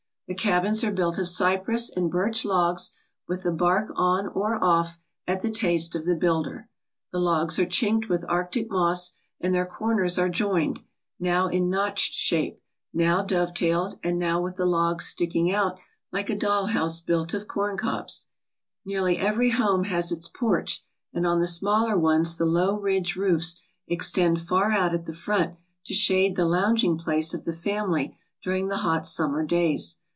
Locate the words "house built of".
16.67-17.49